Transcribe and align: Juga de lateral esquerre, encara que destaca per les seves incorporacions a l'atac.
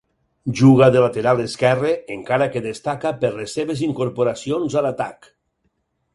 Juga 0.59 0.85
de 0.95 1.03
lateral 1.03 1.41
esquerre, 1.43 1.91
encara 2.15 2.47
que 2.57 2.65
destaca 2.65 3.13
per 3.25 3.31
les 3.37 3.55
seves 3.59 3.85
incorporacions 3.91 4.81
a 4.81 4.85
l'atac. 4.89 5.31